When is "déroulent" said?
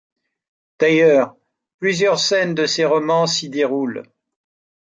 3.49-4.01